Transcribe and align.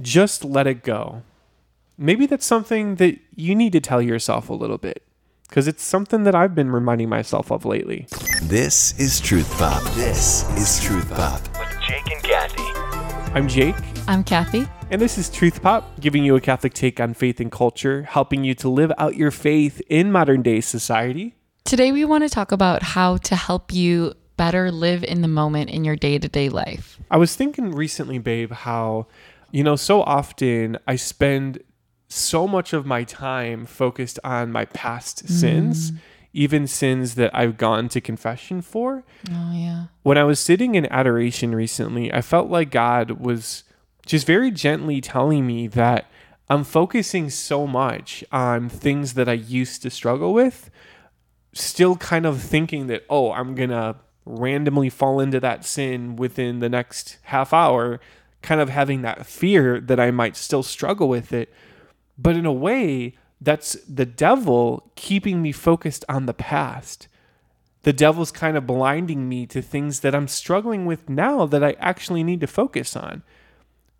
just 0.00 0.44
let 0.44 0.66
it 0.66 0.82
go. 0.82 1.22
Maybe 1.96 2.26
that's 2.26 2.46
something 2.46 2.96
that 2.96 3.18
you 3.34 3.54
need 3.54 3.72
to 3.72 3.80
tell 3.80 4.02
yourself 4.02 4.48
a 4.50 4.54
little 4.54 4.78
bit 4.78 5.02
because 5.48 5.68
it's 5.68 5.82
something 5.84 6.24
that 6.24 6.34
I've 6.34 6.54
been 6.54 6.70
reminding 6.70 7.08
myself 7.08 7.52
of 7.52 7.64
lately. 7.64 8.08
This 8.42 8.98
is 8.98 9.20
Truth 9.20 9.50
Pop. 9.56 9.82
This 9.94 10.48
is 10.58 10.82
Truth 10.84 11.10
Pop. 11.10 11.40
with 11.58 11.80
Jake 11.86 12.10
and 12.10 12.22
Cathy. 12.22 12.62
I'm 13.32 13.46
Jake, 13.48 13.76
I'm 14.08 14.24
Cathy. 14.24 14.66
and 14.90 15.00
this 15.00 15.18
is 15.18 15.30
Truth 15.30 15.62
Pop, 15.62 16.00
giving 16.00 16.24
you 16.24 16.34
a 16.36 16.40
Catholic 16.40 16.74
take 16.74 16.98
on 17.00 17.14
faith 17.14 17.38
and 17.40 17.50
culture, 17.50 18.02
helping 18.02 18.42
you 18.44 18.54
to 18.56 18.68
live 18.68 18.92
out 18.98 19.16
your 19.16 19.30
faith 19.30 19.80
in 19.88 20.10
modern 20.10 20.42
day 20.42 20.60
society. 20.60 21.36
Today 21.64 21.92
we 21.92 22.04
want 22.04 22.24
to 22.24 22.28
talk 22.28 22.50
about 22.52 22.82
how 22.82 23.16
to 23.18 23.36
help 23.36 23.72
you 23.72 24.14
better 24.36 24.72
live 24.72 25.04
in 25.04 25.22
the 25.22 25.28
moment 25.28 25.70
in 25.70 25.84
your 25.84 25.94
day 25.96 26.18
to 26.18 26.28
day 26.28 26.48
life. 26.48 26.98
I 27.10 27.16
was 27.16 27.36
thinking 27.36 27.70
recently, 27.72 28.18
babe, 28.18 28.50
how, 28.52 29.06
you 29.54 29.62
know, 29.62 29.76
so 29.76 30.02
often 30.02 30.76
I 30.84 30.96
spend 30.96 31.62
so 32.08 32.48
much 32.48 32.72
of 32.72 32.84
my 32.84 33.04
time 33.04 33.66
focused 33.66 34.18
on 34.24 34.50
my 34.50 34.64
past 34.64 35.24
mm. 35.24 35.30
sins, 35.30 35.92
even 36.32 36.66
sins 36.66 37.14
that 37.14 37.30
I've 37.32 37.56
gone 37.56 37.88
to 37.90 38.00
confession 38.00 38.62
for. 38.62 39.04
Oh, 39.30 39.52
yeah. 39.54 39.84
When 40.02 40.18
I 40.18 40.24
was 40.24 40.40
sitting 40.40 40.74
in 40.74 40.92
adoration 40.92 41.54
recently, 41.54 42.12
I 42.12 42.20
felt 42.20 42.50
like 42.50 42.72
God 42.72 43.12
was 43.12 43.62
just 44.04 44.26
very 44.26 44.50
gently 44.50 45.00
telling 45.00 45.46
me 45.46 45.68
that 45.68 46.10
I'm 46.48 46.64
focusing 46.64 47.30
so 47.30 47.64
much 47.64 48.24
on 48.32 48.68
things 48.68 49.14
that 49.14 49.28
I 49.28 49.34
used 49.34 49.82
to 49.82 49.88
struggle 49.90 50.34
with, 50.34 50.68
still 51.52 51.94
kind 51.94 52.26
of 52.26 52.42
thinking 52.42 52.88
that, 52.88 53.04
oh, 53.08 53.30
I'm 53.30 53.54
going 53.54 53.70
to 53.70 53.94
randomly 54.26 54.90
fall 54.90 55.20
into 55.20 55.38
that 55.38 55.64
sin 55.64 56.16
within 56.16 56.58
the 56.58 56.68
next 56.68 57.18
half 57.22 57.52
hour, 57.52 58.00
kind 58.44 58.60
of 58.60 58.68
having 58.68 59.02
that 59.02 59.26
fear 59.26 59.80
that 59.80 59.98
I 59.98 60.12
might 60.12 60.36
still 60.36 60.62
struggle 60.62 61.08
with 61.08 61.32
it. 61.32 61.52
But 62.16 62.36
in 62.36 62.46
a 62.46 62.52
way, 62.52 63.14
that's 63.40 63.72
the 63.88 64.06
devil 64.06 64.92
keeping 64.94 65.42
me 65.42 65.50
focused 65.50 66.04
on 66.08 66.26
the 66.26 66.34
past 66.34 67.08
the 67.84 67.92
devil's 67.92 68.32
kind 68.32 68.56
of 68.56 68.66
blinding 68.66 69.28
me 69.28 69.46
to 69.46 69.62
things 69.62 70.00
that 70.00 70.14
I'm 70.14 70.26
struggling 70.26 70.86
with 70.86 71.08
now 71.08 71.46
that 71.46 71.62
I 71.62 71.76
actually 71.78 72.24
need 72.24 72.40
to 72.40 72.46
focus 72.46 72.96
on. 72.96 73.22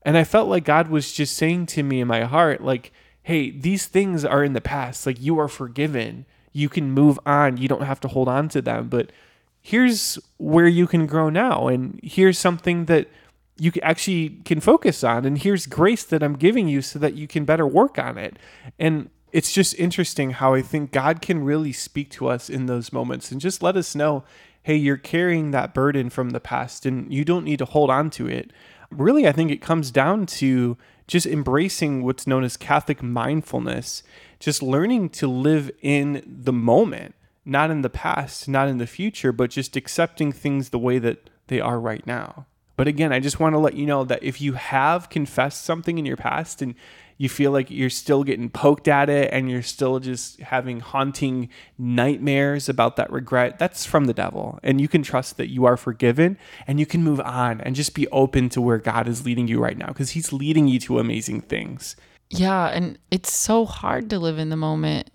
And 0.02 0.16
I 0.16 0.24
felt 0.24 0.48
like 0.48 0.64
God 0.64 0.88
was 0.88 1.12
just 1.12 1.36
saying 1.36 1.66
to 1.66 1.82
me 1.82 2.00
in 2.00 2.08
my 2.08 2.24
heart, 2.24 2.62
like, 2.62 2.92
hey, 3.22 3.50
these 3.50 3.86
things 3.86 4.24
are 4.24 4.42
in 4.42 4.54
the 4.54 4.60
past. 4.60 5.06
Like, 5.06 5.20
you 5.20 5.38
are 5.38 5.48
forgiven. 5.48 6.24
You 6.52 6.68
can 6.68 6.92
move 6.92 7.18
on. 7.26 7.58
You 7.58 7.68
don't 7.68 7.82
have 7.82 8.00
to 8.00 8.08
hold 8.08 8.26
on 8.26 8.48
to 8.50 8.62
them. 8.62 8.88
But 8.88 9.12
here's 9.60 10.18
where 10.38 10.66
you 10.66 10.86
can 10.86 11.06
grow 11.06 11.28
now. 11.28 11.68
And 11.68 12.00
here's 12.02 12.38
something 12.38 12.86
that 12.86 13.08
you 13.56 13.72
actually 13.82 14.40
can 14.44 14.60
focus 14.60 15.04
on. 15.04 15.24
And 15.24 15.38
here's 15.38 15.66
grace 15.66 16.04
that 16.04 16.22
I'm 16.22 16.36
giving 16.36 16.68
you 16.68 16.82
so 16.82 16.98
that 16.98 17.14
you 17.14 17.26
can 17.26 17.44
better 17.44 17.66
work 17.66 17.98
on 17.98 18.18
it. 18.18 18.36
And 18.78 19.10
it's 19.32 19.52
just 19.52 19.78
interesting 19.78 20.30
how 20.30 20.54
I 20.54 20.62
think 20.62 20.92
God 20.92 21.20
can 21.20 21.44
really 21.44 21.72
speak 21.72 22.10
to 22.12 22.28
us 22.28 22.48
in 22.48 22.66
those 22.66 22.92
moments 22.92 23.30
and 23.30 23.40
just 23.40 23.62
let 23.62 23.76
us 23.76 23.94
know, 23.94 24.24
hey, 24.62 24.76
you're 24.76 24.96
carrying 24.96 25.50
that 25.50 25.74
burden 25.74 26.10
from 26.10 26.30
the 26.30 26.40
past 26.40 26.86
and 26.86 27.12
you 27.12 27.24
don't 27.24 27.44
need 27.44 27.58
to 27.58 27.64
hold 27.64 27.90
on 27.90 28.10
to 28.10 28.26
it. 28.28 28.52
Really, 28.90 29.26
I 29.26 29.32
think 29.32 29.50
it 29.50 29.60
comes 29.60 29.90
down 29.90 30.26
to 30.26 30.76
just 31.06 31.26
embracing 31.26 32.02
what's 32.02 32.26
known 32.26 32.44
as 32.44 32.56
Catholic 32.56 33.02
mindfulness, 33.02 34.02
just 34.38 34.62
learning 34.62 35.10
to 35.10 35.26
live 35.26 35.70
in 35.82 36.22
the 36.26 36.52
moment, 36.52 37.14
not 37.44 37.70
in 37.70 37.82
the 37.82 37.90
past, 37.90 38.48
not 38.48 38.68
in 38.68 38.78
the 38.78 38.86
future, 38.86 39.32
but 39.32 39.50
just 39.50 39.76
accepting 39.76 40.32
things 40.32 40.70
the 40.70 40.78
way 40.78 40.98
that 40.98 41.28
they 41.48 41.60
are 41.60 41.78
right 41.78 42.06
now. 42.06 42.46
But 42.76 42.88
again, 42.88 43.12
I 43.12 43.20
just 43.20 43.38
want 43.38 43.54
to 43.54 43.58
let 43.58 43.74
you 43.74 43.86
know 43.86 44.04
that 44.04 44.22
if 44.22 44.40
you 44.40 44.54
have 44.54 45.10
confessed 45.10 45.64
something 45.64 45.98
in 45.98 46.04
your 46.04 46.16
past 46.16 46.60
and 46.60 46.74
you 47.16 47.28
feel 47.28 47.52
like 47.52 47.70
you're 47.70 47.90
still 47.90 48.24
getting 48.24 48.50
poked 48.50 48.88
at 48.88 49.08
it 49.08 49.32
and 49.32 49.48
you're 49.48 49.62
still 49.62 50.00
just 50.00 50.40
having 50.40 50.80
haunting 50.80 51.48
nightmares 51.78 52.68
about 52.68 52.96
that 52.96 53.10
regret, 53.12 53.58
that's 53.58 53.86
from 53.86 54.06
the 54.06 54.12
devil. 54.12 54.58
And 54.64 54.80
you 54.80 54.88
can 54.88 55.02
trust 55.04 55.36
that 55.36 55.48
you 55.48 55.64
are 55.64 55.76
forgiven 55.76 56.36
and 56.66 56.80
you 56.80 56.86
can 56.86 57.04
move 57.04 57.20
on 57.20 57.60
and 57.60 57.76
just 57.76 57.94
be 57.94 58.08
open 58.08 58.48
to 58.50 58.60
where 58.60 58.78
God 58.78 59.06
is 59.06 59.24
leading 59.24 59.46
you 59.46 59.60
right 59.60 59.78
now 59.78 59.86
because 59.86 60.10
he's 60.10 60.32
leading 60.32 60.66
you 60.66 60.80
to 60.80 60.98
amazing 60.98 61.42
things. 61.42 61.94
Yeah. 62.30 62.66
And 62.66 62.98
it's 63.12 63.32
so 63.32 63.64
hard 63.64 64.10
to 64.10 64.18
live 64.18 64.38
in 64.38 64.48
the 64.48 64.56
moment. 64.56 65.10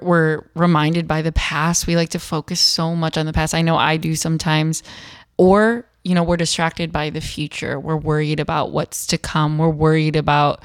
We're 0.00 0.48
reminded 0.54 1.08
by 1.08 1.20
the 1.20 1.32
past. 1.32 1.86
We 1.86 1.96
like 1.96 2.10
to 2.10 2.20
focus 2.20 2.60
so 2.60 2.94
much 2.94 3.18
on 3.18 3.26
the 3.26 3.32
past. 3.32 3.54
I 3.54 3.62
know 3.62 3.76
I 3.76 3.96
do 3.96 4.14
sometimes. 4.14 4.84
Or, 5.36 5.84
you 6.04 6.14
know, 6.14 6.22
we're 6.22 6.36
distracted 6.36 6.92
by 6.92 7.10
the 7.10 7.20
future. 7.20 7.78
We're 7.78 7.96
worried 7.96 8.40
about 8.40 8.72
what's 8.72 9.06
to 9.08 9.18
come. 9.18 9.58
We're 9.58 9.68
worried 9.68 10.16
about 10.16 10.62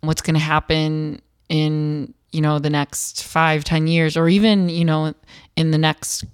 what's 0.00 0.22
going 0.22 0.34
to 0.34 0.40
happen 0.40 1.20
in 1.48 2.14
you 2.32 2.40
know 2.40 2.60
the 2.60 2.70
next 2.70 3.24
five 3.24 3.64
ten 3.64 3.88
years 3.88 4.16
or 4.16 4.28
even 4.28 4.68
you 4.68 4.84
know 4.84 5.14
in 5.56 5.72
the 5.72 5.78
next 5.78 6.24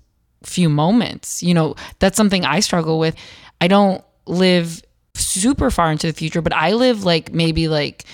few 0.42 0.68
moments. 0.68 1.42
You 1.42 1.54
know 1.54 1.74
that's 1.98 2.16
something 2.16 2.44
i 2.44 2.60
struggle 2.60 2.98
with. 2.98 3.16
I 3.60 3.68
don't 3.68 4.04
live 4.26 4.82
super 5.14 5.70
far 5.70 5.90
into 5.90 6.06
the 6.06 6.12
future 6.12 6.42
but 6.42 6.52
i 6.52 6.72
live 6.72 7.04
like 7.04 7.32
maybe 7.32 7.68
like 7.68 8.04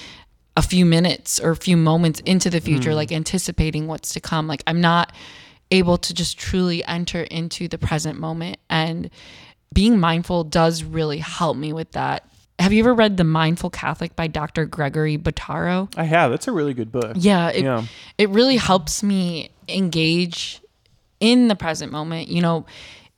a 0.56 0.62
few 0.62 0.86
minutes 0.86 1.40
or 1.40 1.50
a 1.50 1.56
few 1.56 1.76
moments 1.76 2.20
into 2.20 2.48
the 2.48 2.60
future 2.60 2.90
hmm. 2.90 2.96
like 2.96 3.10
anticipating 3.10 3.86
what's 3.86 4.12
to 4.12 4.20
come. 4.20 4.46
Like 4.46 4.62
i'm 4.66 4.80
not 4.80 5.12
able 5.72 5.96
to 5.96 6.14
just 6.14 6.38
truly 6.38 6.84
enter 6.84 7.22
into 7.22 7.66
the 7.66 7.78
present 7.78 8.20
moment. 8.20 8.58
And 8.68 9.10
being 9.72 9.98
mindful 9.98 10.44
does 10.44 10.82
really 10.84 11.18
help 11.18 11.56
me 11.56 11.72
with 11.72 11.92
that 11.92 12.28
have 12.58 12.72
you 12.72 12.80
ever 12.80 12.94
read 12.94 13.16
The 13.16 13.24
Mindful 13.24 13.70
Catholic 13.70 14.14
by 14.14 14.28
Dr. 14.28 14.66
Gregory 14.66 15.18
Bottaro? 15.18 15.92
I 15.96 16.04
have. 16.04 16.30
That's 16.30 16.46
a 16.46 16.52
really 16.52 16.74
good 16.74 16.92
book. 16.92 17.12
Yeah, 17.16 17.48
it, 17.48 17.64
Yeah. 17.64 17.84
it 18.18 18.28
really 18.28 18.56
helps 18.56 19.02
me 19.02 19.50
engage 19.68 20.60
in 21.18 21.48
the 21.48 21.56
present 21.56 21.90
moment, 21.90 22.28
you 22.28 22.40
know, 22.40 22.64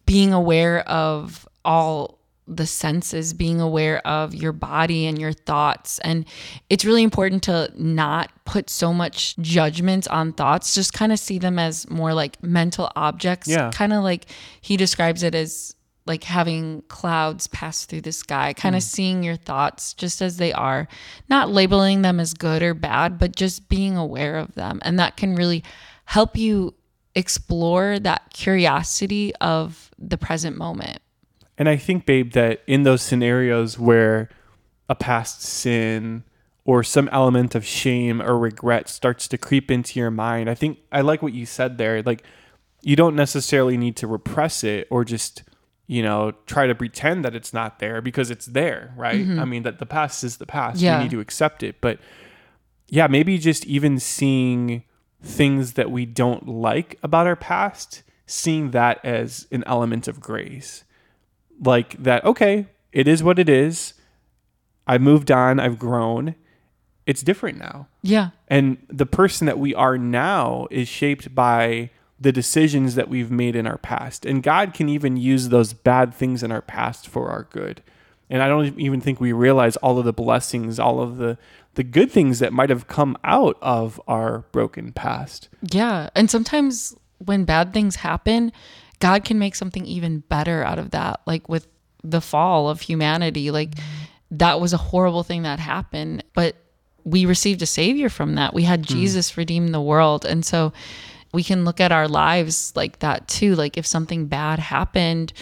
being 0.07 0.33
aware 0.33 0.81
of 0.89 1.47
all 1.63 2.19
the 2.47 2.67
senses, 2.67 3.35
being 3.35 3.61
aware 3.61 4.07
of 4.07 4.35
your 4.35 4.53
body 4.53 5.07
and 5.07 5.19
your 5.19 5.33
thoughts. 5.33 5.99
And 5.99 6.25
it's 6.71 6.85
really 6.85 7.03
important 7.03 7.43
to 7.45 7.71
not 7.77 8.31
put 8.47 8.71
so 8.71 8.95
much 8.95 9.37
judgment 9.39 10.09
on 10.09 10.33
thoughts, 10.33 10.75
just 10.75 10.93
kind 10.95 11.13
of 11.13 11.19
see 11.19 11.39
them 11.39 11.59
as 11.59 11.89
more 11.91 12.15
like 12.15 12.43
mental 12.43 12.91
objects. 12.97 13.49
Yeah. 13.49 13.71
Kind 13.73 13.93
of 13.93 14.03
like 14.03 14.27
he 14.61 14.77
describes 14.79 15.23
it 15.23 15.35
as 15.35 15.75
like 16.07 16.25
having 16.25 16.83
clouds 16.89 17.47
pass 17.47 17.87
through 17.87 18.03
the 18.03 18.13
sky, 18.13 18.53
kind 18.53 18.77
of 18.77 18.83
mm. 18.83 18.87
seeing 18.87 19.23
your 19.23 19.37
thoughts 19.37 19.95
just 19.95 20.21
as 20.21 20.37
they 20.37 20.53
are, 20.53 20.87
not 21.29 21.51
labeling 21.51 22.03
them 22.03 22.21
as 22.21 22.35
good 22.35 22.63
or 22.63 22.75
bad, 22.75 23.19
but 23.19 23.35
just 23.35 23.69
being 23.69 23.97
aware 23.97 24.37
of 24.37 24.55
them. 24.55 24.81
And 24.83 24.99
that 24.99 25.17
can 25.17 25.35
really 25.35 25.65
help 26.05 26.37
you 26.37 26.75
explore 27.15 27.99
that 28.01 28.31
curiosity 28.35 29.35
of 29.37 29.91
the 29.99 30.19
present 30.19 30.59
moment. 30.59 30.99
And 31.57 31.69
I 31.69 31.77
think, 31.77 32.05
babe, 32.05 32.33
that 32.33 32.63
in 32.67 32.83
those 32.83 33.01
scenarios 33.01 33.79
where 33.79 34.29
a 34.89 34.95
past 34.95 35.41
sin 35.41 36.25
or 36.65 36.83
some 36.83 37.09
element 37.13 37.55
of 37.55 37.65
shame 37.65 38.21
or 38.21 38.37
regret 38.39 38.89
starts 38.89 39.29
to 39.29 39.39
creep 39.39 39.71
into 39.71 39.99
your 39.99 40.11
mind, 40.11 40.51
I 40.51 40.55
think 40.55 40.79
I 40.91 41.01
like 41.01 41.23
what 41.23 41.33
you 41.33 41.47
said 41.47 41.79
there. 41.79 42.03
Like, 42.03 42.25
you 42.83 42.97
don't 42.97 43.17
necessarily 43.17 43.79
need 43.79 43.97
to 43.97 44.07
repress 44.07 44.65
it 44.65 44.87
or 44.91 45.05
just, 45.05 45.45
you 45.87 46.03
know, 46.03 46.33
try 46.47 46.67
to 46.67 46.75
pretend 46.75 47.25
that 47.25 47.35
it's 47.35 47.53
not 47.53 47.79
there 47.79 48.01
because 48.01 48.31
it's 48.31 48.47
there, 48.47 48.95
right? 48.97 49.21
Mm-hmm. 49.21 49.39
I 49.41 49.45
mean, 49.45 49.63
that 49.65 49.79
the 49.79 49.87
past 49.87 50.25
is 50.25 50.39
the 50.39 50.47
past. 50.47 50.81
Yeah. 50.81 50.99
We 50.99 51.05
need 51.05 51.11
to 51.11 51.21
accept 51.21 51.63
it. 51.63 51.81
But 51.81 51.99
yeah, 52.89 53.07
maybe 53.07 53.37
just 53.39 53.67
even 53.67 53.99
seeing 53.99 54.85
things 55.23 55.73
that 55.75 55.91
we 55.91 56.07
don't 56.07 56.49
like 56.49 56.99
about 57.03 57.27
our 57.27 57.37
past, 57.37 58.03
seeing 58.27 58.71
that 58.71 59.05
as 59.05 59.47
an 59.53 59.63
element 59.67 60.09
of 60.09 60.21
grace 60.21 60.85
like 61.63 62.03
that 62.03 62.25
okay 62.25 62.67
it 62.91 63.07
is 63.07 63.23
what 63.23 63.39
it 63.39 63.49
is 63.49 63.95
i 64.89 64.99
moved 64.99 65.31
on 65.31 65.61
i've 65.61 65.79
grown 65.79 66.35
it's 67.07 67.23
different 67.23 67.59
now 67.59 67.87
Yeah. 68.03 68.31
and 68.49 68.79
the 68.89 69.07
person 69.07 69.47
that 69.47 69.57
we 69.59 69.73
are 69.73 69.97
now 69.97 70.67
is 70.73 70.89
shaped 70.89 71.33
by 71.33 71.91
the 72.21 72.33
decisions 72.33 72.95
that 72.95 73.09
we've 73.09 73.31
made 73.31 73.57
in 73.57 73.67
our 73.67 73.79
past 73.79 74.25
and 74.25 74.43
god 74.43 74.73
can 74.75 74.89
even 74.89 75.17
use 75.17 75.49
those 75.49 75.73
bad 75.73 76.15
things 76.15 76.43
in 76.43 76.53
our 76.53 76.63
past 76.63 77.09
for 77.09 77.31
our 77.31 77.45
good 77.51 77.83
and 78.31 78.43
i 78.43 78.49
don't 78.49 78.79
even 78.79 79.01
think 79.01 79.21
we 79.21 79.33
realize 79.33 79.77
all 79.77 79.99
of 79.99 80.05
the 80.05 80.13
blessings 80.13 80.79
all 80.79 81.01
of 81.01 81.17
the 81.17 81.37
the 81.75 81.85
good 81.85 82.11
things 82.11 82.39
that 82.39 82.53
might 82.53 82.71
have 82.71 82.87
come 82.87 83.17
out 83.25 83.59
of 83.61 84.01
our 84.07 84.45
broken 84.53 84.93
past 84.93 85.49
Yeah. 85.73 86.11
And 86.15 86.31
sometimes 86.31 86.95
when 87.19 87.45
bad 87.45 87.73
things 87.73 87.97
happen, 87.97 88.53
God 89.01 89.25
can 89.25 89.39
make 89.39 89.55
something 89.55 89.85
even 89.87 90.21
better 90.21 90.63
out 90.65 90.79
of 90.79 90.91
that. 90.93 91.21
Like 91.27 91.49
with 91.49 91.67
the 92.03 92.21
fall 92.21 92.69
of 92.69 92.81
humanity, 92.83 93.51
like 93.51 93.73
mm-hmm. 93.73 94.37
that 94.39 94.61
was 94.61 94.73
a 94.73 94.79
horrible 94.79 95.23
thing 95.23 95.43
that 95.43 95.59
happened, 95.59 96.25
but 96.35 96.57
we 97.05 97.27
received 97.27 97.61
a 97.63 97.67
savior 97.67 98.09
from 98.09 98.35
that. 98.37 98.55
We 98.55 98.63
had 98.63 98.81
hmm. 98.81 98.95
Jesus 98.95 99.37
redeem 99.37 99.69
the 99.69 99.81
world. 99.81 100.25
And 100.25 100.45
so 100.45 100.73
we 101.35 101.43
can 101.43 101.65
look 101.65 101.81
at 101.81 101.93
our 101.93 102.09
lives 102.09 102.73
like 102.75 103.01
that 103.01 103.29
too. 103.29 103.55
Like 103.55 103.77
if 103.77 103.87
something 103.87 104.27
bad 104.27 104.59
happened 104.59 105.33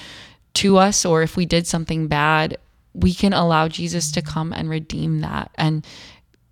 to 0.55 0.79
us 0.79 1.05
or 1.05 1.23
if 1.23 1.37
we 1.37 1.47
did 1.47 1.67
something 1.67 2.09
bad, 2.09 2.57
we 2.95 3.15
can 3.15 3.33
allow 3.33 3.69
Jesus 3.69 4.11
to 4.13 4.23
come 4.23 4.53
and 4.53 4.69
redeem 4.69 5.21
that. 5.21 5.51
And 5.57 5.87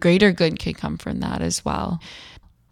greater 0.01 0.33
good 0.33 0.59
can 0.59 0.75
come 0.75 0.97
from 0.97 1.21
that 1.21 1.43
as 1.43 1.65
well. 1.65 2.01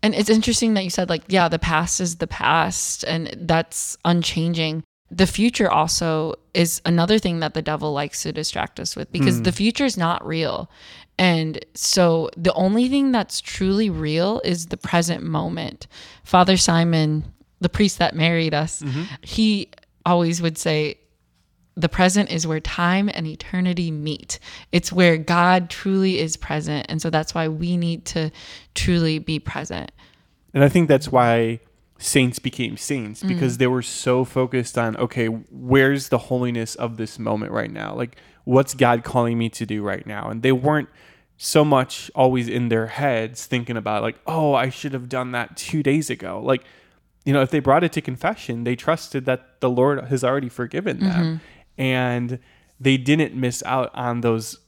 And 0.02 0.14
it's 0.14 0.30
interesting 0.30 0.74
that 0.74 0.84
you 0.84 0.90
said, 0.90 1.08
like, 1.08 1.24
yeah, 1.28 1.48
the 1.48 1.58
past 1.58 2.00
is 2.00 2.16
the 2.16 2.26
past 2.26 3.04
and 3.04 3.34
that's 3.36 3.96
unchanging. 4.04 4.84
The 5.10 5.26
future 5.26 5.70
also 5.70 6.34
is 6.52 6.82
another 6.84 7.18
thing 7.18 7.40
that 7.40 7.54
the 7.54 7.62
devil 7.62 7.92
likes 7.92 8.22
to 8.24 8.32
distract 8.32 8.78
us 8.78 8.94
with 8.94 9.10
because 9.10 9.38
hmm. 9.38 9.42
the 9.44 9.52
future 9.52 9.84
is 9.84 9.96
not 9.96 10.26
real. 10.26 10.70
And 11.18 11.64
so 11.74 12.30
the 12.36 12.52
only 12.52 12.88
thing 12.88 13.10
that's 13.10 13.40
truly 13.40 13.90
real 13.90 14.40
is 14.44 14.66
the 14.66 14.76
present 14.76 15.22
moment. 15.24 15.86
Father 16.24 16.56
Simon, 16.56 17.24
the 17.60 17.68
priest 17.68 17.98
that 17.98 18.14
married 18.14 18.54
us, 18.54 18.82
mm-hmm. 18.82 19.04
he 19.22 19.70
always 20.06 20.40
would 20.40 20.56
say, 20.56 20.98
the 21.74 21.88
present 21.88 22.30
is 22.30 22.44
where 22.44 22.58
time 22.58 23.08
and 23.14 23.24
eternity 23.26 23.92
meet. 23.92 24.40
It's 24.72 24.92
where 24.92 25.16
God 25.16 25.70
truly 25.70 26.18
is 26.18 26.36
present. 26.36 26.86
And 26.88 27.00
so 27.00 27.08
that's 27.08 27.34
why 27.34 27.46
we 27.46 27.76
need 27.76 28.04
to 28.06 28.32
truly 28.74 29.20
be 29.20 29.38
present. 29.38 29.92
And 30.54 30.64
I 30.64 30.68
think 30.68 30.88
that's 30.88 31.12
why 31.12 31.60
saints 31.98 32.38
became 32.38 32.76
saints 32.76 33.22
mm. 33.22 33.28
because 33.28 33.58
they 33.58 33.66
were 33.66 33.82
so 33.82 34.24
focused 34.24 34.78
on, 34.78 34.96
okay, 34.96 35.26
where's 35.26 36.08
the 36.08 36.18
holiness 36.18 36.74
of 36.76 36.96
this 36.96 37.18
moment 37.18 37.52
right 37.52 37.70
now? 37.70 37.94
Like, 37.94 38.16
what's 38.44 38.72
God 38.72 39.04
calling 39.04 39.36
me 39.36 39.48
to 39.50 39.66
do 39.66 39.82
right 39.82 40.06
now? 40.06 40.30
And 40.30 40.42
they 40.42 40.52
weren't 40.52 40.88
so 41.36 41.64
much 41.64 42.10
always 42.14 42.48
in 42.48 42.68
their 42.68 42.86
heads 42.86 43.46
thinking 43.46 43.76
about, 43.76 44.02
like, 44.02 44.18
oh, 44.26 44.54
I 44.54 44.70
should 44.70 44.92
have 44.92 45.08
done 45.08 45.32
that 45.32 45.56
two 45.56 45.82
days 45.82 46.08
ago. 46.08 46.40
Like, 46.42 46.64
you 47.24 47.32
know, 47.32 47.42
if 47.42 47.50
they 47.50 47.60
brought 47.60 47.84
it 47.84 47.92
to 47.92 48.00
confession, 48.00 48.64
they 48.64 48.74
trusted 48.74 49.24
that 49.26 49.60
the 49.60 49.68
Lord 49.68 50.04
has 50.06 50.24
already 50.24 50.48
forgiven 50.48 51.00
them. 51.00 51.24
Mm-hmm. 51.24 51.82
And 51.82 52.38
they 52.80 52.96
didn't 52.96 53.34
miss 53.34 53.62
out 53.66 53.90
on 53.94 54.20
those 54.20 54.58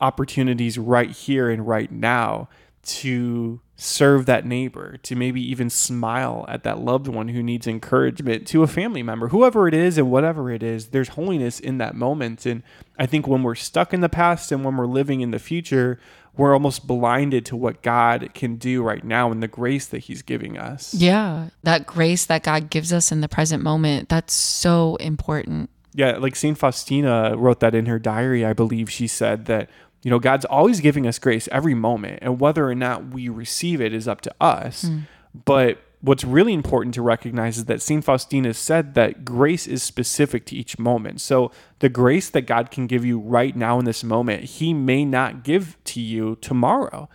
opportunities 0.00 0.78
right 0.78 1.10
here 1.10 1.50
and 1.50 1.66
right 1.66 1.90
now 1.90 2.48
to 2.82 3.60
serve 3.80 4.26
that 4.26 4.44
neighbor, 4.44 4.98
to 4.98 5.16
maybe 5.16 5.40
even 5.40 5.70
smile 5.70 6.44
at 6.48 6.64
that 6.64 6.78
loved 6.78 7.08
one 7.08 7.28
who 7.28 7.42
needs 7.42 7.66
encouragement, 7.66 8.46
to 8.46 8.62
a 8.62 8.66
family 8.66 9.02
member, 9.02 9.28
whoever 9.28 9.66
it 9.66 9.72
is 9.72 9.96
and 9.96 10.10
whatever 10.10 10.50
it 10.50 10.62
is, 10.62 10.88
there's 10.88 11.08
holiness 11.08 11.58
in 11.58 11.78
that 11.78 11.94
moment. 11.94 12.44
And 12.44 12.62
I 12.98 13.06
think 13.06 13.26
when 13.26 13.42
we're 13.42 13.54
stuck 13.54 13.94
in 13.94 14.00
the 14.00 14.10
past 14.10 14.52
and 14.52 14.64
when 14.64 14.76
we're 14.76 14.86
living 14.86 15.22
in 15.22 15.30
the 15.30 15.38
future, 15.38 15.98
we're 16.36 16.52
almost 16.52 16.86
blinded 16.86 17.46
to 17.46 17.56
what 17.56 17.80
God 17.80 18.30
can 18.34 18.56
do 18.56 18.82
right 18.82 19.02
now 19.02 19.32
and 19.32 19.42
the 19.42 19.48
grace 19.48 19.86
that 19.86 20.00
He's 20.00 20.20
giving 20.20 20.58
us. 20.58 20.92
Yeah. 20.92 21.48
That 21.62 21.86
grace 21.86 22.26
that 22.26 22.42
God 22.42 22.68
gives 22.68 22.92
us 22.92 23.10
in 23.10 23.22
the 23.22 23.28
present 23.28 23.62
moment, 23.62 24.10
that's 24.10 24.34
so 24.34 24.96
important. 24.96 25.70
Yeah, 25.94 26.18
like 26.18 26.36
St. 26.36 26.56
Faustina 26.56 27.34
wrote 27.36 27.60
that 27.60 27.74
in 27.74 27.86
her 27.86 27.98
diary, 27.98 28.44
I 28.44 28.52
believe 28.52 28.90
she 28.90 29.06
said 29.06 29.46
that, 29.46 29.70
you 30.02 30.10
know, 30.10 30.18
God's 30.18 30.44
always 30.44 30.80
giving 30.80 31.06
us 31.06 31.18
grace 31.18 31.48
every 31.52 31.74
moment, 31.74 32.20
and 32.22 32.40
whether 32.40 32.68
or 32.68 32.74
not 32.74 33.08
we 33.08 33.28
receive 33.28 33.80
it 33.80 33.92
is 33.92 34.08
up 34.08 34.20
to 34.22 34.34
us. 34.40 34.82
Hmm. 34.82 35.00
But 35.44 35.78
what's 36.00 36.24
really 36.24 36.54
important 36.54 36.94
to 36.94 37.02
recognize 37.02 37.58
is 37.58 37.66
that 37.66 37.82
St. 37.82 38.02
Faustina 38.02 38.54
said 38.54 38.94
that 38.94 39.24
grace 39.24 39.66
is 39.66 39.82
specific 39.82 40.46
to 40.46 40.56
each 40.56 40.78
moment. 40.78 41.20
So 41.20 41.52
the 41.80 41.90
grace 41.90 42.30
that 42.30 42.42
God 42.42 42.70
can 42.70 42.86
give 42.86 43.04
you 43.04 43.18
right 43.18 43.54
now 43.54 43.78
in 43.78 43.84
this 43.84 44.02
moment, 44.02 44.44
He 44.44 44.72
may 44.72 45.04
not 45.04 45.44
give 45.44 45.76
to 45.84 46.00
you 46.00 46.36
tomorrow. 46.40 47.08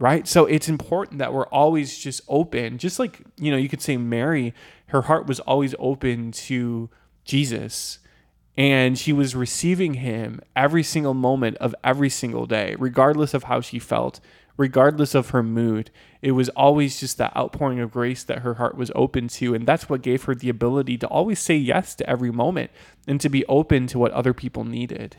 Right. 0.00 0.28
So 0.28 0.46
it's 0.46 0.68
important 0.68 1.18
that 1.18 1.34
we're 1.34 1.48
always 1.48 1.98
just 1.98 2.20
open, 2.28 2.78
just 2.78 3.00
like, 3.00 3.20
you 3.36 3.50
know, 3.50 3.56
you 3.56 3.68
could 3.68 3.82
say 3.82 3.96
Mary, 3.96 4.54
her 4.88 5.02
heart 5.02 5.26
was 5.26 5.40
always 5.40 5.74
open 5.80 6.30
to 6.30 6.88
Jesus 7.24 7.98
and 8.58 8.98
she 8.98 9.12
was 9.12 9.36
receiving 9.36 9.94
him 9.94 10.40
every 10.56 10.82
single 10.82 11.14
moment 11.14 11.56
of 11.58 11.76
every 11.84 12.10
single 12.10 12.44
day, 12.44 12.74
regardless 12.76 13.32
of 13.32 13.44
how 13.44 13.60
she 13.60 13.78
felt, 13.78 14.18
regardless 14.56 15.14
of 15.14 15.30
her 15.30 15.44
mood. 15.44 15.92
It 16.22 16.32
was 16.32 16.48
always 16.50 16.98
just 16.98 17.18
that 17.18 17.36
outpouring 17.36 17.78
of 17.78 17.92
grace 17.92 18.24
that 18.24 18.40
her 18.40 18.54
heart 18.54 18.76
was 18.76 18.90
open 18.96 19.28
to. 19.28 19.54
And 19.54 19.64
that's 19.64 19.88
what 19.88 20.02
gave 20.02 20.24
her 20.24 20.34
the 20.34 20.48
ability 20.48 20.98
to 20.98 21.06
always 21.06 21.38
say 21.38 21.54
yes 21.54 21.94
to 21.94 22.10
every 22.10 22.32
moment 22.32 22.72
and 23.06 23.20
to 23.20 23.28
be 23.28 23.46
open 23.46 23.86
to 23.86 23.98
what 24.00 24.10
other 24.10 24.34
people 24.34 24.64
needed. 24.64 25.14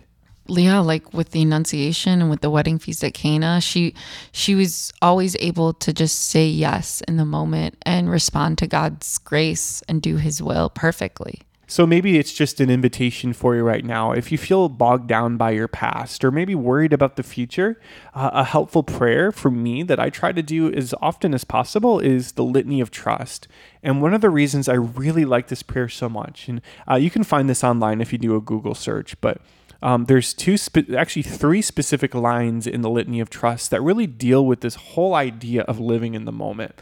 Leah, 0.50 0.82
like 0.82 1.14
with 1.14 1.30
the 1.30 1.44
Annunciation 1.44 2.20
and 2.20 2.30
with 2.30 2.42
the 2.42 2.50
wedding 2.50 2.78
feast 2.78 3.04
at 3.06 3.14
Cana, 3.14 3.62
she 3.62 3.94
she 4.34 4.56
was 4.56 4.92
always 5.02 5.38
able 5.40 5.74
to 5.76 5.94
just 5.94 6.28
say 6.28 6.48
yes 6.48 7.02
in 7.08 7.16
the 7.16 7.26
moment 7.26 7.78
and 7.84 8.10
respond 8.10 8.58
to 8.58 8.68
God's 8.68 9.20
grace 9.20 9.82
and 9.88 10.02
do 10.02 10.18
His 10.18 10.42
will 10.42 10.70
perfectly. 10.70 11.44
So 11.70 11.86
maybe 11.86 12.18
it's 12.18 12.34
just 12.34 12.60
an 12.60 12.72
invitation 12.72 13.32
for 13.32 13.56
you 13.56 13.62
right 13.62 13.86
now. 13.86 14.12
If 14.12 14.32
you 14.32 14.40
feel 14.40 14.70
bogged 14.70 15.08
down 15.08 15.38
by 15.38 15.52
your 15.52 15.68
past 15.68 16.26
or 16.26 16.32
maybe 16.32 16.56
worried 16.56 16.94
about 16.94 17.16
the 17.16 17.22
future, 17.22 17.80
uh, 18.16 18.32
a 18.34 18.44
helpful 18.44 18.82
prayer 18.82 19.32
for 19.32 19.52
me 19.52 19.84
that 19.84 20.00
I 20.00 20.10
try 20.10 20.32
to 20.32 20.42
do 20.42 20.74
as 20.74 20.96
often 21.00 21.32
as 21.36 21.44
possible 21.44 22.00
is 22.00 22.32
the 22.32 22.44
Litany 22.44 22.82
of 22.82 22.90
Trust. 22.90 23.48
And 23.84 24.02
one 24.02 24.16
of 24.16 24.22
the 24.22 24.32
reasons 24.32 24.68
I 24.68 24.74
really 24.74 25.26
like 25.26 25.50
this 25.50 25.62
prayer 25.62 25.88
so 25.88 26.10
much, 26.10 26.50
and 26.50 26.60
uh, 26.90 26.96
you 26.96 27.12
can 27.12 27.24
find 27.24 27.48
this 27.48 27.64
online 27.64 28.02
if 28.02 28.12
you 28.12 28.18
do 28.18 28.36
a 28.36 28.42
Google 28.42 28.74
search, 28.74 29.22
but 29.22 29.40
um, 29.84 30.06
there's 30.06 30.34
two, 30.34 30.58
spe- 30.58 30.92
actually 30.98 31.22
three 31.22 31.62
specific 31.62 32.16
lines 32.16 32.66
in 32.66 32.82
the 32.82 32.90
Litany 32.90 33.20
of 33.20 33.30
Trust 33.30 33.70
that 33.70 33.82
really 33.82 34.08
deal 34.08 34.44
with 34.44 34.62
this 34.62 34.74
whole 34.74 35.14
idea 35.14 35.62
of 35.62 35.80
living 35.80 36.16
in 36.16 36.26
the 36.26 36.32
moment. 36.32 36.82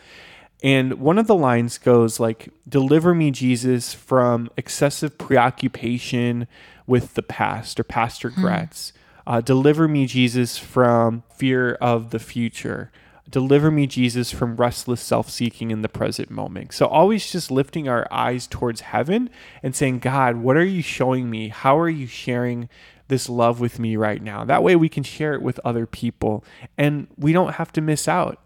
And 0.63 0.95
one 0.95 1.18
of 1.18 1.27
the 1.27 1.36
lines 1.36 1.77
goes 1.77 2.19
like, 2.19 2.50
Deliver 2.68 3.13
me, 3.13 3.31
Jesus, 3.31 3.94
from 3.94 4.50
excessive 4.57 5.18
preoccupation 5.18 6.48
with 6.88 7.13
the 7.13 7.24
past 7.24 7.80
or 7.80 7.83
past 7.83 8.24
regrets. 8.24 8.94
Uh, 9.27 9.42
deliver 9.42 9.88
me, 9.88 10.07
Jesus, 10.07 10.57
from 10.57 11.24
fear 11.36 11.74
of 11.75 12.12
the 12.12 12.19
future. 12.19 12.92
Deliver 13.30 13.69
me, 13.69 13.86
Jesus, 13.86 14.31
from 14.31 14.56
restless 14.56 15.01
self 15.01 15.30
seeking 15.30 15.69
in 15.69 15.81
the 15.81 15.89
present 15.89 16.31
moment. 16.31 16.71
So, 16.74 16.86
always 16.86 17.30
just 17.30 17.51
lifting 17.51 17.89
our 17.89 18.07
eyes 18.09 18.48
towards 18.48 18.81
heaven 18.81 19.30
and 19.62 19.75
saying, 19.75 20.00
God, 20.00 20.38
what 20.38 20.56
are 20.56 20.65
you 20.65 20.81
showing 20.81 21.30
me? 21.30 21.50
How 21.50 21.77
are 21.77 21.89
you 21.89 22.07
sharing 22.07 22.69
this 23.09 23.27
love 23.27 23.59
with 23.59 23.80
me 23.80 23.98
right 23.98 24.21
now? 24.21 24.45
That 24.45 24.63
way 24.63 24.77
we 24.77 24.88
can 24.88 25.04
share 25.04 25.33
it 25.33 25.42
with 25.42 25.59
other 25.65 25.86
people 25.86 26.45
and 26.77 27.07
we 27.18 27.33
don't 27.33 27.56
have 27.56 27.74
to 27.74 27.81
miss 27.81 28.07
out. 28.07 28.42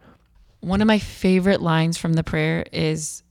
One 0.61 0.81
of 0.81 0.87
my 0.87 0.99
favorite 0.99 1.61
lines 1.61 1.97
from 1.97 2.13
the 2.13 2.23
prayer 2.23 2.65
is 2.71 3.23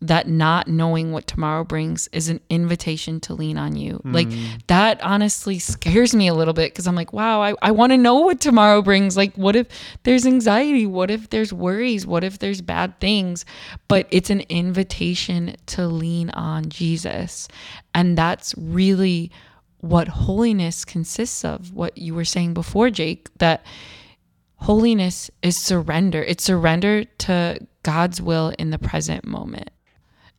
that 0.00 0.28
not 0.28 0.68
knowing 0.68 1.10
what 1.10 1.26
tomorrow 1.26 1.64
brings 1.64 2.08
is 2.08 2.28
an 2.28 2.40
invitation 2.48 3.18
to 3.18 3.34
lean 3.34 3.58
on 3.58 3.74
you. 3.74 3.96
Hmm. 3.96 4.12
Like 4.12 4.28
that 4.68 5.02
honestly 5.02 5.58
scares 5.58 6.14
me 6.14 6.28
a 6.28 6.34
little 6.34 6.54
bit 6.54 6.72
because 6.72 6.86
I'm 6.86 6.94
like, 6.94 7.12
wow, 7.12 7.42
I, 7.42 7.54
I 7.62 7.72
want 7.72 7.90
to 7.90 7.96
know 7.96 8.20
what 8.20 8.40
tomorrow 8.40 8.80
brings. 8.80 9.16
Like, 9.16 9.34
what 9.34 9.56
if 9.56 9.66
there's 10.04 10.24
anxiety? 10.24 10.86
What 10.86 11.10
if 11.10 11.30
there's 11.30 11.52
worries? 11.52 12.06
What 12.06 12.22
if 12.22 12.38
there's 12.38 12.60
bad 12.60 13.00
things? 13.00 13.44
But 13.88 14.06
it's 14.10 14.30
an 14.30 14.42
invitation 14.48 15.56
to 15.66 15.88
lean 15.88 16.30
on 16.30 16.68
Jesus. 16.68 17.48
And 17.92 18.16
that's 18.16 18.54
really 18.56 19.32
what 19.80 20.06
holiness 20.06 20.84
consists 20.84 21.44
of. 21.44 21.72
What 21.72 21.98
you 21.98 22.14
were 22.14 22.24
saying 22.24 22.54
before, 22.54 22.90
Jake, 22.90 23.28
that 23.38 23.64
holiness 24.58 25.30
is 25.42 25.56
surrender. 25.56 26.22
It's 26.22 26.44
surrender 26.44 27.04
to 27.04 27.58
God's 27.82 28.20
will 28.20 28.52
in 28.58 28.70
the 28.70 28.78
present 28.78 29.24
moment. 29.26 29.70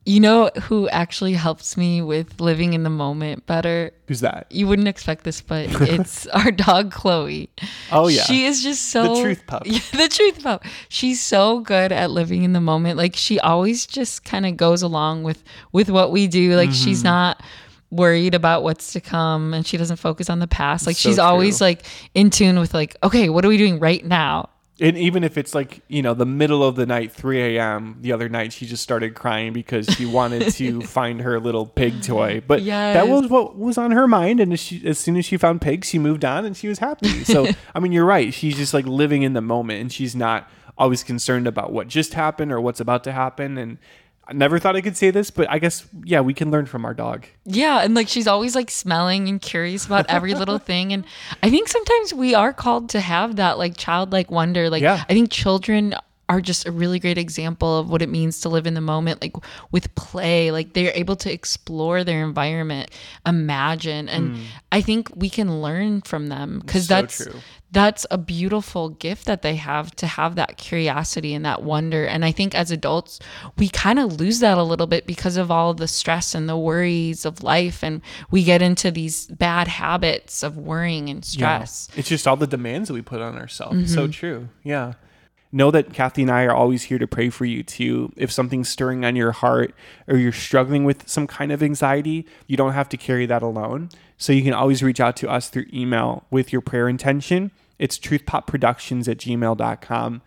You 0.05 0.19
know 0.21 0.49
who 0.63 0.89
actually 0.89 1.33
helps 1.33 1.77
me 1.77 2.01
with 2.01 2.39
living 2.41 2.73
in 2.73 2.81
the 2.83 2.89
moment 2.89 3.45
better? 3.45 3.91
Who's 4.07 4.21
that? 4.21 4.47
You 4.49 4.65
wouldn't 4.65 4.87
expect 4.87 5.23
this, 5.23 5.41
but 5.41 5.67
it's 5.81 6.25
our 6.27 6.51
dog 6.51 6.91
Chloe. 6.91 7.49
Oh, 7.91 8.07
yeah. 8.07 8.23
She 8.23 8.45
is 8.45 8.63
just 8.63 8.89
so 8.91 9.15
The 9.15 9.21
truth 9.21 9.43
pup. 9.45 9.63
Yeah, 9.65 9.79
the 9.91 10.07
truth 10.07 10.41
pup. 10.41 10.63
She's 10.87 11.21
so 11.21 11.59
good 11.59 11.91
at 11.91 12.09
living 12.09 12.43
in 12.43 12.53
the 12.53 12.61
moment. 12.61 12.97
Like 12.97 13.15
she 13.15 13.39
always 13.39 13.85
just 13.85 14.23
kind 14.25 14.45
of 14.47 14.57
goes 14.57 14.81
along 14.81 15.23
with 15.23 15.43
with 15.73 15.89
what 15.89 16.11
we 16.11 16.27
do. 16.27 16.55
Like 16.55 16.69
Mm-hmm. 16.69 16.83
she's 16.85 17.03
not 17.03 17.43
worried 17.91 18.35
about 18.35 18.63
what's 18.63 18.93
to 18.93 19.01
come 19.01 19.53
and 19.53 19.65
she 19.65 19.77
doesn't 19.77 19.97
focus 19.97 20.29
on 20.29 20.39
the 20.39 20.47
past. 20.47 20.85
Like 20.85 20.95
So 20.95 21.09
she's 21.09 21.19
always 21.19 21.59
like 21.61 21.83
in 22.13 22.29
tune 22.29 22.59
with 22.59 22.73
like, 22.73 22.95
okay, 23.03 23.29
what 23.29 23.43
are 23.43 23.47
we 23.47 23.57
doing 23.57 23.79
right 23.79 24.05
now? 24.05 24.49
And 24.81 24.97
even 24.97 25.25
if 25.25 25.37
it's 25.37 25.53
like, 25.53 25.81
you 25.89 26.01
know, 26.01 26.13
the 26.13 26.25
middle 26.25 26.63
of 26.63 26.75
the 26.75 26.85
night, 26.85 27.11
3 27.11 27.57
a.m., 27.57 27.97
the 27.99 28.13
other 28.13 28.29
night, 28.29 28.53
she 28.53 28.65
just 28.65 28.81
started 28.81 29.13
crying 29.13 29.51
because 29.51 29.87
she 29.87 30.05
wanted 30.05 30.53
to 30.53 30.81
find 30.87 31.21
her 31.21 31.37
little 31.39 31.65
pig 31.65 32.01
toy. 32.01 32.41
But 32.45 32.63
that 32.93 33.09
was 33.09 33.29
what 33.29 33.57
was 33.57 33.77
on 33.77 33.91
her 33.91 34.07
mind. 34.07 34.39
And 34.39 34.53
as, 34.53 34.61
she, 34.61 34.85
as 34.87 34.97
soon 34.97 35.17
as 35.17 35.25
she 35.25 35.35
found 35.35 35.59
pigs, 35.61 35.89
she 35.89 35.99
moved 35.99 36.23
on 36.23 36.45
and 36.45 36.55
she 36.55 36.69
was 36.69 36.79
happy. 36.79 37.25
So, 37.25 37.47
I 37.75 37.79
mean, 37.81 37.91
you're 37.91 38.05
right. 38.05 38.33
She's 38.33 38.55
just 38.55 38.73
like 38.73 38.85
living 38.85 39.23
in 39.23 39.33
the 39.33 39.41
moment 39.41 39.81
and 39.81 39.91
she's 39.91 40.15
not 40.15 40.49
always 40.77 41.03
concerned 41.03 41.45
about 41.45 41.73
what 41.73 41.89
just 41.89 42.13
happened 42.13 42.53
or 42.53 42.61
what's 42.61 42.79
about 42.79 43.03
to 43.03 43.11
happen. 43.11 43.57
And 43.57 43.79
I 44.29 44.33
never 44.33 44.59
thought 44.59 44.75
I 44.75 44.81
could 44.81 44.95
say 44.95 45.09
this, 45.09 45.31
but 45.31 45.49
I 45.49 45.57
guess, 45.57 45.87
yeah, 46.03 46.21
we 46.21 46.35
can 46.35 46.51
learn 46.51 46.67
from 46.67 46.85
our 46.85 46.93
dog. 46.93 47.25
Yeah, 47.45 47.79
and 47.79 47.95
like 47.95 48.07
she's 48.07 48.27
always 48.27 48.55
like 48.55 48.69
smelling 48.69 49.27
and 49.27 49.41
curious 49.41 49.87
about 49.87 50.05
every 50.07 50.35
little 50.35 50.59
thing 50.69 50.93
and 50.93 51.03
I 51.41 51.49
think 51.49 51.67
sometimes 51.67 52.13
we 52.13 52.35
are 52.35 52.53
called 52.53 52.89
to 52.89 52.99
have 52.99 53.37
that 53.37 53.57
like 53.57 53.75
childlike 53.75 54.29
wonder. 54.29 54.69
Like 54.69 54.83
Yeah. 54.83 55.03
I 55.09 55.13
think 55.13 55.31
children 55.31 55.95
are 56.29 56.39
just 56.39 56.67
a 56.67 56.71
really 56.71 56.99
great 56.99 57.17
example 57.17 57.79
of 57.79 57.89
what 57.89 58.03
it 58.03 58.09
means 58.09 58.39
to 58.41 58.49
live 58.49 58.67
in 58.67 58.75
the 58.75 58.81
moment, 58.81 59.19
like 59.19 59.35
with 59.71 59.93
play. 59.95 60.51
Like 60.51 60.73
they're 60.73 60.91
able 60.93 61.15
to 61.17 61.33
explore 61.33 62.03
their 62.03 62.23
environment, 62.23 62.91
imagine. 63.25 64.07
And 64.07 64.35
mm. 64.35 64.43
I 64.71 64.81
think 64.81 65.11
we 65.15 65.29
can 65.29 65.61
learn 65.61 66.01
from 66.01 66.27
them 66.27 66.59
because 66.59 66.87
So 66.87 66.93
that's 66.93 67.25
true. 67.25 67.39
that's 67.71 68.05
a 68.11 68.19
beautiful 68.19 68.89
gift 68.89 69.25
that 69.25 69.41
they 69.41 69.55
have 69.55 69.95
to 69.95 70.05
have 70.05 70.35
that 70.35 70.57
curiosity 70.57 71.33
and 71.33 71.43
that 71.45 71.63
wonder. 71.63 72.05
And 72.05 72.23
I 72.23 72.31
think 72.31 72.53
as 72.53 72.69
adults, 72.69 73.19
we 73.57 73.67
kind 73.67 73.97
of 73.97 74.19
lose 74.19 74.39
that 74.39 74.59
a 74.59 74.63
little 74.63 74.87
bit 74.87 75.07
because 75.07 75.35
of 75.35 75.49
all 75.49 75.73
the 75.73 75.87
stress 75.87 76.35
and 76.35 76.47
the 76.47 76.57
worries 76.57 77.25
of 77.25 77.41
life. 77.41 77.83
And 77.83 78.01
we 78.29 78.43
get 78.43 78.61
into 78.61 78.91
these 78.91 79.25
bad 79.25 79.67
habits 79.67 80.43
of 80.43 80.57
worrying 80.57 81.09
and 81.09 81.25
stress. 81.25 81.87
It's 81.95 82.07
just 82.09 82.27
all 82.27 82.37
the 82.37 82.45
demands 82.45 82.89
that 82.89 82.93
we 82.93 83.01
put 83.01 83.19
on 83.19 83.35
ourselves. 83.35 83.91
So 83.91 84.03
mm-hmm. 84.03 84.11
true. 84.11 84.49
Yeah. 84.63 84.93
Know 85.51 85.71
that 85.71 85.93
Cathy 85.93 86.21
and 86.21 86.31
I 86.31 86.43
are 86.43 86.53
always 86.53 86.83
here 86.83 86.99
to 86.99 87.07
pray 87.07 87.29
for 87.29 87.45
you 87.45 87.63
too. 87.63 88.13
If 88.15 88.31
something's 88.31 88.69
stirring 88.69 89.03
on 89.03 89.15
your 89.15 89.31
heart 89.31 89.73
or 90.07 90.15
you're 90.15 90.31
struggling 90.31 90.83
with 90.83 91.09
some 91.09 91.25
kind 91.25 91.51
of 91.51 91.63
anxiety, 91.63 92.27
you 92.45 92.55
don't 92.55 92.73
have 92.73 92.89
to 92.89 92.97
carry 92.97 93.25
that 93.25 93.41
alone. 93.41 93.89
So 94.17 94.31
you 94.31 94.43
can 94.43 94.53
always 94.53 94.83
reach 94.83 94.99
out 94.99 95.15
to 95.17 95.29
us 95.29 95.49
through 95.49 95.65
email 95.73 96.25
with 96.29 96.53
your 96.53 96.61
prayer 96.61 96.87
intention. 96.87 97.51
It's 97.79 97.97
truthpopproductions 97.97 99.07
at 99.07 99.17
gmail.com. 99.17 100.21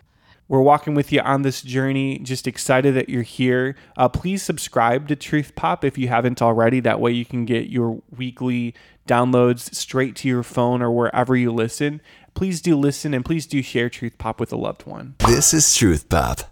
We're 0.49 0.61
walking 0.61 0.95
with 0.95 1.13
you 1.13 1.21
on 1.21 1.43
this 1.43 1.63
journey. 1.63 2.19
Just 2.19 2.47
excited 2.47 2.95
that 2.95 3.09
you're 3.09 3.23
here. 3.23 3.77
Uh, 3.97 4.09
please 4.09 4.43
subscribe 4.43 5.09
to 5.09 5.17
Truth 5.17 5.55
Pop 5.55 5.85
if 5.85 5.97
you 5.97 6.09
haven't 6.09 6.43
already. 6.43 6.81
That 6.81 7.01
way 7.01 7.13
you 7.13 7.25
can 7.25 7.45
get 7.45 7.69
your 7.69 8.03
weekly 8.15 8.75
downloads 9.09 9.75
straight 9.75 10.15
to 10.17 10.29
your 10.29 10.43
phone 10.43 10.83
or 10.83 10.91
wherever 10.91 11.37
you 11.37 11.53
listen. 11.53 12.01
Please 12.35 12.61
do 12.61 12.77
listen 12.77 13.15
and 13.15 13.25
please 13.25 13.47
do 13.47 13.63
share 13.63 13.89
Truth 13.89 14.19
Pop 14.19 14.41
with 14.41 14.53
a 14.53 14.57
loved 14.57 14.87
one. 14.87 15.15
This 15.27 15.53
is 15.55 15.75
Truth 15.75 16.09
Pop. 16.09 16.52